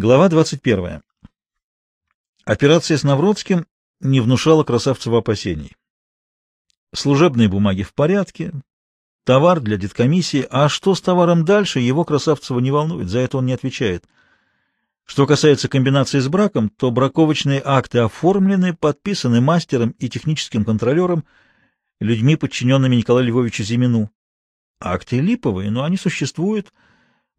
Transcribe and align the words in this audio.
Глава 0.00 0.28
21. 0.28 1.02
Операция 2.44 2.96
с 2.96 3.02
Навродским 3.02 3.66
не 3.98 4.20
внушала 4.20 4.62
Красавцева 4.62 5.18
опасений. 5.18 5.74
Служебные 6.94 7.48
бумаги 7.48 7.82
в 7.82 7.92
порядке, 7.94 8.52
товар 9.24 9.58
для 9.58 9.76
деткомиссии, 9.76 10.46
а 10.48 10.68
что 10.68 10.94
с 10.94 11.00
товаром 11.00 11.44
дальше, 11.44 11.80
его 11.80 12.04
Красавцева 12.04 12.60
не 12.60 12.70
волнует, 12.70 13.08
за 13.08 13.18
это 13.18 13.38
он 13.38 13.46
не 13.46 13.52
отвечает. 13.52 14.04
Что 15.04 15.26
касается 15.26 15.68
комбинации 15.68 16.20
с 16.20 16.28
браком, 16.28 16.68
то 16.68 16.92
браковочные 16.92 17.60
акты 17.64 17.98
оформлены, 17.98 18.74
подписаны 18.74 19.40
мастером 19.40 19.96
и 19.98 20.08
техническим 20.08 20.64
контролером, 20.64 21.24
людьми, 21.98 22.36
подчиненными 22.36 22.94
Николаю 22.94 23.26
Львовичу 23.26 23.64
Зимину. 23.64 24.12
Акты 24.78 25.18
липовые, 25.18 25.72
но 25.72 25.82
они 25.82 25.96
существуют,— 25.96 26.72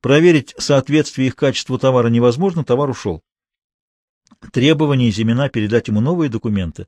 Проверить 0.01 0.55
соответствие 0.57 1.27
их 1.27 1.35
качеству 1.35 1.77
товара 1.77 2.07
невозможно, 2.07 2.63
товар 2.63 2.89
ушел. 2.89 3.21
Требование 4.53 5.11
Зимина 5.11 5.49
передать 5.49 5.89
ему 5.89 5.99
новые 5.99 6.29
документы 6.29 6.87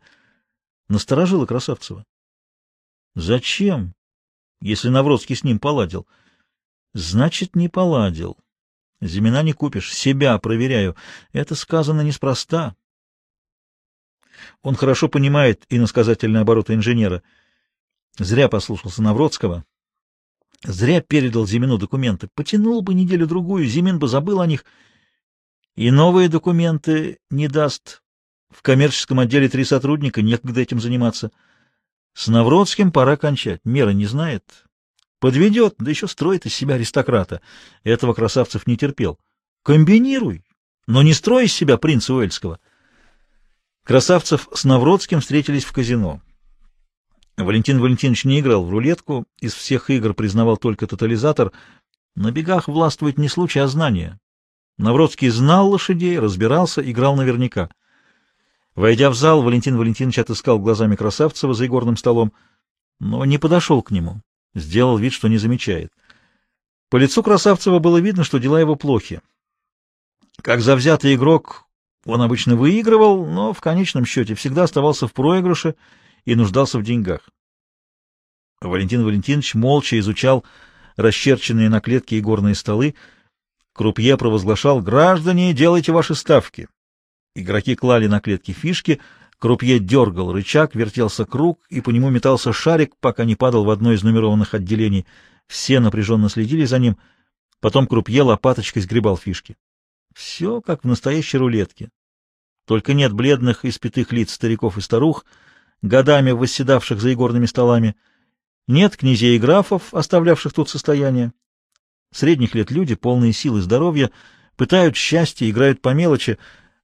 насторожило 0.87 1.45
Красавцева. 1.45 2.05
Зачем, 3.15 3.93
если 4.61 4.89
Навродский 4.89 5.35
с 5.35 5.43
ним 5.43 5.59
поладил? 5.59 6.07
Значит, 6.93 7.55
не 7.55 7.67
поладил. 7.67 8.37
Зимина 9.01 9.43
не 9.43 9.53
купишь, 9.53 9.93
себя 9.93 10.37
проверяю. 10.37 10.95
Это 11.33 11.55
сказано 11.55 12.01
неспроста. 12.01 12.75
Он 14.61 14.75
хорошо 14.75 15.09
понимает 15.09 15.65
иносказательные 15.69 16.41
обороты 16.41 16.73
инженера. 16.73 17.23
Зря 18.17 18.47
послушался 18.47 19.01
Навродского. 19.01 19.65
Зря 20.63 21.01
передал 21.01 21.47
Зимину 21.47 21.77
документы. 21.77 22.29
Потянул 22.35 22.81
бы 22.81 22.93
неделю-другую, 22.93 23.65
Зимин 23.65 23.97
бы 23.97 24.07
забыл 24.07 24.41
о 24.41 24.47
них. 24.47 24.63
И 25.75 25.89
новые 25.89 26.29
документы 26.29 27.19
не 27.29 27.47
даст. 27.47 28.03
В 28.49 28.61
коммерческом 28.61 29.19
отделе 29.19 29.49
три 29.49 29.63
сотрудника, 29.63 30.21
некогда 30.21 30.61
этим 30.61 30.79
заниматься. 30.79 31.31
С 32.13 32.27
Навродским 32.27 32.91
пора 32.91 33.17
кончать. 33.17 33.61
Мера 33.63 33.91
не 33.91 34.05
знает. 34.05 34.65
Подведет, 35.19 35.75
да 35.79 35.89
еще 35.89 36.07
строит 36.07 36.45
из 36.45 36.53
себя 36.53 36.75
аристократа. 36.75 37.41
Этого 37.83 38.13
Красавцев 38.13 38.67
не 38.67 38.75
терпел. 38.75 39.19
Комбинируй, 39.63 40.43
но 40.87 41.01
не 41.01 41.13
строй 41.13 41.45
из 41.45 41.53
себя 41.53 41.77
принца 41.77 42.13
Уэльского. 42.13 42.59
Красавцев 43.83 44.49
с 44.53 44.63
Навродским 44.63 45.21
встретились 45.21 45.63
в 45.63 45.71
казино. 45.71 46.21
Валентин 47.43 47.79
Валентинович 47.79 48.25
не 48.25 48.39
играл 48.39 48.63
в 48.63 48.69
рулетку, 48.69 49.25
из 49.39 49.53
всех 49.53 49.89
игр 49.89 50.13
признавал 50.13 50.57
только 50.57 50.87
тотализатор. 50.87 51.51
На 52.15 52.31
бегах 52.31 52.67
властвует 52.67 53.17
не 53.17 53.27
случай, 53.27 53.59
а 53.59 53.67
знание. 53.67 54.19
Навродский 54.77 55.29
знал 55.29 55.69
лошадей, 55.69 56.19
разбирался, 56.19 56.81
играл 56.81 57.15
наверняка. 57.15 57.69
Войдя 58.75 59.09
в 59.09 59.15
зал, 59.15 59.41
Валентин 59.41 59.77
Валентинович 59.77 60.19
отыскал 60.19 60.59
глазами 60.59 60.95
Красавцева 60.95 61.53
за 61.53 61.65
игорным 61.67 61.97
столом, 61.97 62.33
но 62.99 63.25
не 63.25 63.37
подошел 63.37 63.81
к 63.81 63.91
нему, 63.91 64.21
сделал 64.53 64.97
вид, 64.97 65.13
что 65.13 65.27
не 65.27 65.37
замечает. 65.37 65.91
По 66.89 66.97
лицу 66.97 67.23
Красавцева 67.23 67.79
было 67.79 67.97
видно, 67.97 68.23
что 68.23 68.39
дела 68.39 68.59
его 68.59 68.75
плохи. 68.75 69.21
Как 70.41 70.61
завзятый 70.61 71.15
игрок 71.15 71.65
он 72.05 72.21
обычно 72.21 72.55
выигрывал, 72.55 73.25
но 73.25 73.53
в 73.53 73.61
конечном 73.61 74.05
счете 74.05 74.33
всегда 74.35 74.63
оставался 74.63 75.07
в 75.07 75.13
проигрыше— 75.13 75.75
и 76.25 76.35
нуждался 76.35 76.77
в 76.79 76.83
деньгах. 76.83 77.29
Валентин 78.61 79.03
Валентинович 79.03 79.55
молча 79.55 79.97
изучал 79.99 80.45
расчерченные 80.95 81.69
на 81.69 81.81
клетке 81.81 82.19
игорные 82.19 82.55
столы. 82.55 82.95
Крупье 83.73 84.17
провозглашал 84.17 84.81
«Граждане, 84.81 85.53
делайте 85.53 85.91
ваши 85.91 86.13
ставки». 86.13 86.67
Игроки 87.35 87.75
клали 87.75 88.07
на 88.07 88.19
клетки 88.19 88.51
фишки, 88.51 88.99
Крупье 89.39 89.79
дергал 89.79 90.31
рычаг, 90.31 90.75
вертелся 90.75 91.25
круг, 91.25 91.59
и 91.69 91.81
по 91.81 91.89
нему 91.89 92.11
метался 92.11 92.53
шарик, 92.53 92.95
пока 92.97 93.25
не 93.25 93.35
падал 93.35 93.63
в 93.63 93.71
одно 93.71 93.91
из 93.91 94.03
нумерованных 94.03 94.53
отделений. 94.53 95.07
Все 95.47 95.79
напряженно 95.79 96.29
следили 96.29 96.65
за 96.65 96.77
ним. 96.77 96.97
Потом 97.59 97.87
Крупье 97.87 98.21
лопаточкой 98.21 98.83
сгребал 98.83 99.17
фишки. 99.17 99.55
Все 100.13 100.61
как 100.61 100.83
в 100.83 100.87
настоящей 100.87 101.39
рулетке. 101.39 101.89
Только 102.67 102.93
нет 102.93 103.13
бледных, 103.13 103.65
испятых 103.65 104.11
лиц 104.11 104.31
стариков 104.31 104.77
и 104.77 104.81
старух— 104.81 105.25
годами 105.81 106.31
восседавших 106.31 107.01
за 107.01 107.13
игорными 107.13 107.45
столами. 107.45 107.95
Нет 108.67 108.97
князей 108.97 109.35
и 109.35 109.39
графов, 109.39 109.93
оставлявших 109.93 110.53
тут 110.53 110.69
состояние. 110.69 111.33
Средних 112.13 112.55
лет 112.55 112.71
люди, 112.71 112.95
полные 112.95 113.33
сил 113.33 113.57
и 113.57 113.61
здоровья, 113.61 114.11
пытают 114.55 114.95
счастье, 114.95 115.49
играют 115.49 115.81
по 115.81 115.89
мелочи. 115.89 116.37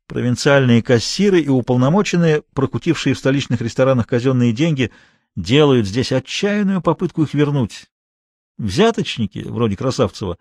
Провинциальные 0.07 0.81
кассиры 0.81 1.41
и 1.41 1.49
уполномоченные, 1.49 2.43
прокутившие 2.53 3.13
в 3.13 3.19
столичных 3.19 3.61
ресторанах 3.61 4.07
казенные 4.07 4.53
деньги, 4.53 4.91
делают 5.35 5.85
здесь 5.85 6.13
отчаянную 6.13 6.81
попытку 6.81 7.23
их 7.23 7.33
вернуть. 7.33 7.87
Взяточники, 8.57 9.39
вроде 9.39 9.75
Красавцева, 9.75 10.37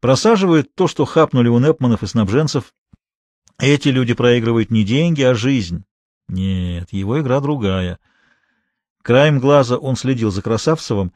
просаживают 0.00 0.74
то, 0.74 0.86
что 0.86 1.04
хапнули 1.06 1.48
у 1.48 1.58
Непманов 1.58 2.02
и 2.02 2.06
снабженцев. 2.06 2.74
Эти 3.58 3.88
люди 3.88 4.14
проигрывают 4.14 4.70
не 4.70 4.84
деньги, 4.84 5.22
а 5.22 5.34
жизнь. 5.34 5.84
Нет, 6.30 6.92
его 6.92 7.20
игра 7.20 7.40
другая. 7.40 7.98
Краем 9.02 9.40
глаза 9.40 9.76
он 9.76 9.96
следил 9.96 10.30
за 10.30 10.42
Красавцевым, 10.42 11.12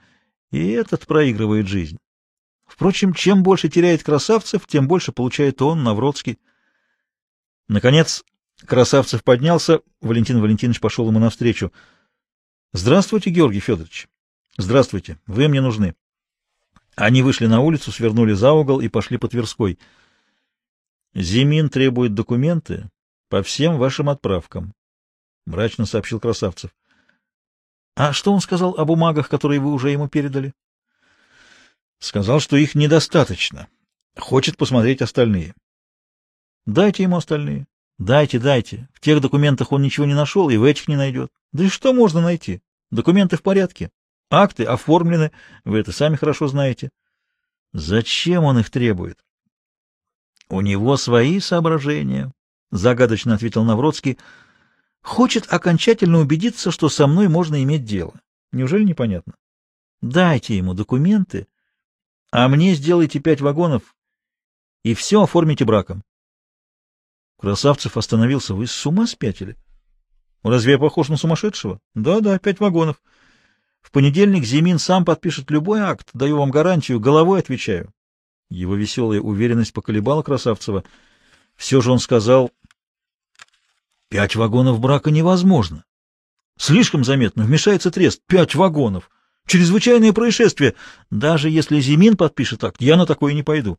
и 0.50 0.70
этот 0.70 1.06
проигрывает 1.06 1.68
жизнь. 1.68 1.98
Впрочем, 2.66 3.14
чем 3.14 3.44
больше 3.44 3.68
теряет 3.68 4.02
Красавцев, 4.02 4.66
тем 4.66 4.88
больше 4.88 5.12
получает 5.12 5.62
он, 5.62 5.84
Навродский. 5.84 6.40
Наконец, 7.68 8.24
Красавцев 8.66 9.22
поднялся, 9.22 9.82
Валентин 10.00 10.40
Валентинович 10.40 10.80
пошел 10.80 11.06
ему 11.06 11.20
навстречу.— 11.20 11.72
Здравствуйте, 12.72 13.30
Георгий 13.30 13.60
Федорович.— 13.60 14.08
Здравствуйте, 14.56 15.20
вы 15.28 15.46
мне 15.46 15.60
нужны. 15.60 15.94
Они 16.96 17.22
вышли 17.22 17.46
на 17.46 17.60
улицу, 17.60 17.92
свернули 17.92 18.32
за 18.32 18.50
угол 18.50 18.80
и 18.80 18.88
пошли 18.88 19.16
по 19.16 19.28
Тверской.— 19.28 19.78
Зимин 21.14 21.68
требует 21.68 22.14
документы 22.14 22.90
по 23.28 23.44
всем 23.44 23.78
вашим 23.78 24.08
отправкам.— 24.08 24.74
мрачно 25.46 25.86
сообщил 25.86 26.20
Красавцев.— 26.20 26.70
А 27.96 28.12
что 28.12 28.32
он 28.32 28.40
сказал 28.40 28.74
о 28.76 28.84
бумагах, 28.84 29.28
которые 29.28 29.60
вы 29.60 29.72
уже 29.72 29.90
ему 29.90 30.08
передали?— 30.08 30.52
Сказал, 31.98 32.40
что 32.40 32.56
их 32.56 32.74
недостаточно. 32.74 33.68
Хочет 34.16 34.56
посмотреть 34.56 35.02
остальные.— 35.02 35.54
Дайте 36.66 37.02
ему 37.02 37.16
остальные. 37.16 37.66
Дайте, 37.98 38.40
дайте. 38.40 38.88
В 38.92 39.00
тех 39.00 39.20
документах 39.20 39.70
он 39.70 39.82
ничего 39.82 40.06
не 40.06 40.14
нашел, 40.14 40.50
и 40.50 40.56
в 40.56 40.64
этих 40.64 40.88
не 40.88 40.96
найдет. 40.96 41.30
Да 41.52 41.64
и 41.64 41.68
что 41.68 41.92
можно 41.92 42.20
найти? 42.20 42.60
Документы 42.90 43.36
в 43.36 43.42
порядке. 43.42 43.90
Акты 44.30 44.64
оформлены, 44.64 45.30
вы 45.64 45.78
это 45.78 45.92
сами 45.92 46.16
хорошо 46.16 46.48
знаете. 46.48 46.90
Зачем 47.72 48.44
он 48.44 48.58
их 48.58 48.70
требует?— 48.70 49.18
У 50.48 50.60
него 50.60 50.96
свои 50.96 51.40
соображения,— 51.40 52.32
загадочно 52.70 53.34
ответил 53.34 53.64
Навродский,— 53.64 54.18
Хочет 55.04 55.52
окончательно 55.52 56.18
убедиться, 56.18 56.70
что 56.70 56.88
со 56.88 57.06
мной 57.06 57.28
можно 57.28 57.62
иметь 57.62 57.84
дело. 57.84 58.14
Неужели 58.52 58.84
непонятно? 58.84 59.34
Дайте 60.00 60.56
ему 60.56 60.72
документы, 60.72 61.46
а 62.32 62.48
мне 62.48 62.74
сделайте 62.74 63.20
пять 63.20 63.42
вагонов 63.42 63.94
и 64.82 64.94
все 64.94 65.22
оформите 65.22 65.66
браком. 65.66 66.02
Красавцев 67.38 67.98
остановился. 67.98 68.54
Вы 68.54 68.66
с 68.66 68.86
ума 68.86 69.06
спятили? 69.06 69.58
Разве 70.42 70.72
я 70.72 70.78
похож 70.78 71.10
на 71.10 71.18
сумасшедшего? 71.18 71.80
Да-да, 71.94 72.38
пять 72.38 72.58
вагонов. 72.58 73.02
В 73.82 73.90
понедельник 73.90 74.44
Зимин 74.44 74.78
сам 74.78 75.04
подпишет 75.04 75.50
любой 75.50 75.80
акт, 75.80 76.08
даю 76.14 76.38
вам 76.38 76.50
гарантию, 76.50 76.98
головой 76.98 77.40
отвечаю. 77.40 77.92
Его 78.48 78.74
веселая 78.74 79.20
уверенность 79.20 79.74
поколебала 79.74 80.22
Красавцева. 80.22 80.82
Все 81.56 81.82
же 81.82 81.92
он 81.92 81.98
сказал, 81.98 82.50
Пять 84.14 84.36
вагонов 84.36 84.78
брака 84.78 85.10
невозможно. 85.10 85.84
Слишком 86.56 87.02
заметно, 87.02 87.42
вмешается 87.42 87.90
трест. 87.90 88.22
Пять 88.28 88.54
вагонов. 88.54 89.10
Чрезвычайное 89.44 90.12
происшествие. 90.12 90.76
Даже 91.10 91.50
если 91.50 91.80
Зимин 91.80 92.16
подпишет 92.16 92.62
акт, 92.62 92.80
я 92.80 92.96
на 92.96 93.06
такое 93.06 93.34
не 93.34 93.42
пойду. 93.42 93.76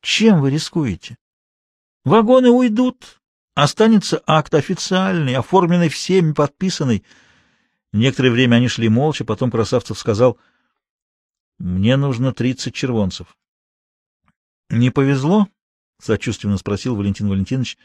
Чем 0.00 0.40
вы 0.40 0.50
рискуете? 0.50 1.18
Вагоны 2.06 2.48
уйдут. 2.48 3.20
Останется 3.54 4.22
акт 4.26 4.54
официальный, 4.54 5.34
оформленный 5.34 5.90
всеми, 5.90 6.32
подписанный. 6.32 7.04
Некоторое 7.92 8.30
время 8.30 8.56
они 8.56 8.68
шли 8.68 8.88
молча, 8.88 9.26
потом 9.26 9.50
Красавцев 9.50 9.98
сказал, 9.98 10.38
«Мне 11.58 11.98
нужно 11.98 12.32
тридцать 12.32 12.74
червонцев». 12.74 13.36
«Не 14.70 14.88
повезло?»— 14.88 15.48
сочувственно 16.00 16.56
спросил 16.56 16.96
Валентин 16.96 17.28
Валентинович. 17.28 17.76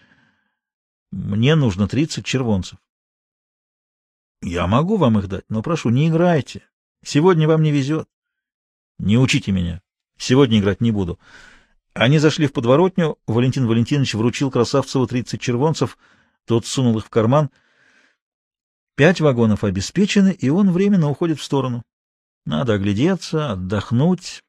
Мне 1.11 1.55
нужно 1.55 1.87
тридцать 1.87 2.25
червонцев. 2.25 2.79
Я 4.41 4.67
могу 4.67 4.97
вам 4.97 5.19
их 5.19 5.27
дать, 5.27 5.45
но 5.49 5.61
прошу, 5.61 5.89
не 5.89 6.07
играйте. 6.07 6.63
Сегодня 7.03 7.47
вам 7.47 7.61
не 7.63 7.71
везет. 7.71 8.07
Не 8.99 9.17
учите 9.17 9.51
меня. 9.51 9.81
Сегодня 10.17 10.59
играть 10.59 10.81
не 10.81 10.91
буду. 10.91 11.19
Они 11.93 12.19
зашли 12.19 12.47
в 12.47 12.53
подворотню, 12.53 13.17
Валентин 13.27 13.67
Валентинович 13.67 14.13
вручил 14.13 14.51
Красавцеву 14.51 15.07
30 15.07 15.41
червонцев, 15.41 15.97
тот 16.45 16.65
сунул 16.65 16.97
их 16.99 17.05
в 17.05 17.09
карман. 17.09 17.49
Пять 18.95 19.21
вагонов 19.21 19.63
обеспечены, 19.63 20.31
и 20.31 20.49
он 20.49 20.71
временно 20.71 21.09
уходит 21.09 21.39
в 21.39 21.43
сторону. 21.43 21.83
Надо 22.45 22.73
оглядеться, 22.73 23.51
отдохнуть, 23.51 24.43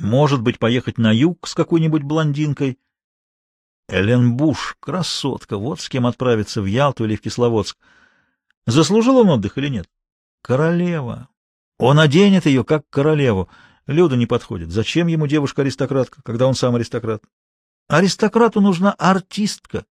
может 0.00 0.42
быть, 0.42 0.58
поехать 0.58 0.98
на 0.98 1.12
юг 1.12 1.46
с 1.46 1.54
какой-нибудь 1.54 2.02
блондинкой. 2.02 2.78
Элен 3.88 4.36
Буш, 4.36 4.76
красотка, 4.80 5.56
вот 5.56 5.80
с 5.80 5.88
кем 5.88 6.06
отправиться 6.06 6.60
в 6.60 6.66
Ялту 6.66 7.04
или 7.04 7.16
в 7.16 7.22
Кисловодск. 7.22 7.78
Заслужил 8.66 9.18
он 9.18 9.30
отдых 9.30 9.56
или 9.56 9.68
нет? 9.68 9.88
Королева. 10.42 11.28
Он 11.78 11.98
оденет 11.98 12.44
ее, 12.44 12.64
как 12.64 12.88
королеву. 12.90 13.48
Люда 13.86 14.16
не 14.16 14.26
подходит. 14.26 14.70
Зачем 14.70 15.06
ему 15.06 15.26
девушка-аристократка, 15.26 16.22
когда 16.22 16.46
он 16.46 16.54
сам 16.54 16.74
аристократ? 16.74 17.24
Аристократу 17.86 18.60
нужна 18.60 18.92
артистка. 18.92 19.86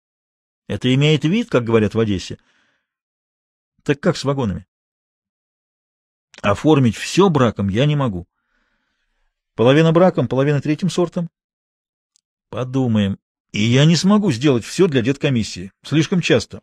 Это 0.67 0.93
имеет 0.93 1.25
вид, 1.25 1.49
как 1.49 1.63
говорят 1.63 1.95
в 1.95 2.01
Одессе. 2.01 2.39
Так 3.85 4.01
как 4.01 4.17
с 4.17 4.25
вагонами? 4.25 4.67
Оформить 6.43 6.97
все 6.97 7.29
браком 7.29 7.69
я 7.69 7.87
не 7.87 7.95
могу. 7.95 8.27
Половина 9.55 9.93
браком, 9.93 10.27
половина 10.27 10.61
третьим 10.61 10.91
сортом? 10.91 11.31
Подумаем. 12.49 13.21
И 13.55 13.63
я 13.63 13.85
не 13.85 13.95
смогу 13.95 14.33
сделать 14.33 14.65
все 14.65 14.89
для 14.89 15.01
деткомиссии. 15.01 15.71
Слишком 15.85 16.21
часто. 16.21 16.61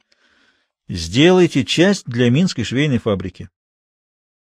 Сделайте 0.89 1.63
часть 1.63 2.05
для 2.05 2.29
Минской 2.29 2.65
швейной 2.65 2.97
фабрики. 2.97 3.49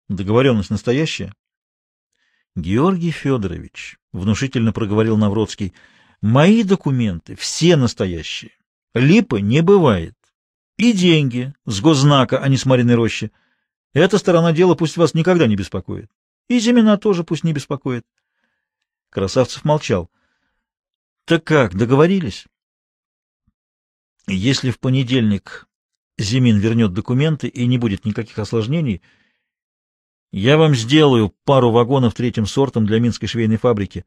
Договоренность 0.07 0.69
настоящая? 0.69 1.33
Георгий 2.55 3.09
Федорович, 3.09 3.97
внушительно 4.13 4.71
проговорил 4.71 5.17
Навродский, 5.17 5.73
мои 6.21 6.61
документы 6.61 7.35
все 7.35 7.75
настоящие. 7.75 8.51
Липа 8.93 9.37
не 9.37 9.63
бывает. 9.63 10.13
И 10.77 10.93
деньги 10.93 11.55
с 11.65 11.81
госзнака, 11.81 12.37
а 12.37 12.47
не 12.49 12.57
с 12.57 12.67
Мариной 12.67 12.93
рощи. 12.93 13.31
Эта 13.93 14.19
сторона 14.19 14.51
дела 14.51 14.75
пусть 14.75 14.97
вас 14.97 15.15
никогда 15.15 15.47
не 15.47 15.55
беспокоит. 15.55 16.11
И 16.49 16.59
Зимина 16.59 16.99
тоже 16.99 17.23
пусть 17.23 17.43
не 17.43 17.53
беспокоит. 17.53 18.05
Красавцев 19.09 19.65
молчал.— 19.65 20.11
Так 21.27 21.43
как, 21.43 21.75
договорились?— 21.75 22.47
Если 24.27 24.71
в 24.71 24.79
понедельник 24.79 25.67
Зимин 26.17 26.57
вернет 26.57 26.93
документы 26.93 27.49
и 27.49 27.67
не 27.67 27.77
будет 27.77 28.05
никаких 28.05 28.39
осложнений, 28.39 29.01
я 30.31 30.57
вам 30.57 30.73
сделаю 30.73 31.35
пару 31.43 31.71
вагонов 31.71 32.13
третьим 32.13 32.45
сортом 32.45 32.85
для 32.85 33.01
Минской 33.01 33.27
швейной 33.27 33.57
фабрики. 33.57 34.05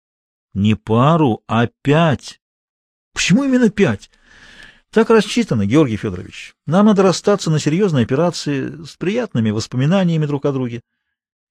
—Не 0.54 0.76
пару, 0.76 1.42
а 1.48 1.66
пять.— 1.82 2.40
Почему 3.14 3.42
именно 3.42 3.68
пять?— 3.70 4.08
Так 4.90 5.10
рассчитано, 5.10 5.66
Георгий 5.66 5.96
Федорович. 5.96 6.54
Нам 6.66 6.86
надо 6.86 7.02
расстаться 7.02 7.50
на 7.50 7.58
серьезной 7.58 8.04
операции 8.04 8.84
с 8.84 8.96
приятными 8.96 9.50
воспоминаниями 9.50 10.26
друг 10.26 10.44
о 10.44 10.52
друге. 10.52 10.82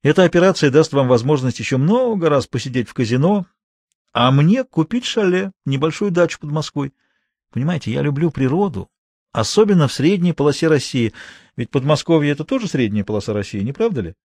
Эта 0.01 0.24
операция 0.24 0.72
даст 0.72 0.94
вам 0.94 1.10
возможность 1.10 1.60
еще 1.60 1.75
много 1.75 2.30
раз 2.30 2.48
посидеть 2.48 2.88
в 2.88 2.94
казино, 2.94 3.48
а 4.14 4.32
мне 4.32 4.64
купить 4.64 5.06
шале, 5.06 5.52
небольшую 5.66 6.12
дачу 6.12 6.40
под 6.40 6.52
Москвой. 6.52 6.94
Понимаете, 7.52 7.92
я 7.92 8.02
люблю 8.02 8.32
природу, 8.32 8.90
особенно 9.32 9.88
в 9.88 9.94
средней 9.94 10.34
полосе 10.34 10.68
России, 10.68 11.14
ведь 11.56 11.72
Подмосковье— 11.72 12.32
это 12.34 12.44
тоже 12.44 12.68
средняя 12.68 13.04
полоса 13.04 13.34
России, 13.34 13.60
не 13.60 13.74
правда 13.74 14.02
ли? 14.02 14.16